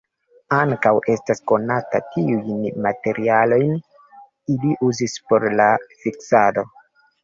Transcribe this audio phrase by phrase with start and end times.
[0.59, 3.79] Ankaŭ estas konata, kiujn materialojn
[4.57, 5.73] ili uzis por la
[6.05, 6.71] fiksado.